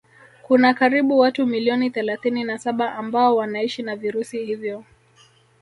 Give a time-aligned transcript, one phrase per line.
[0.43, 4.83] Kuna karibu watu milioni thalathini na saba ambao wanaishi na virusi hivyo